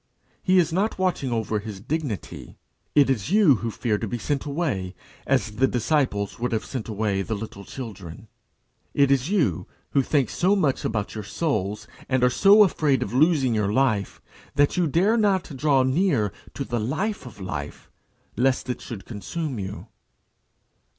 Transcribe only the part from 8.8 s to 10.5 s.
It is you who think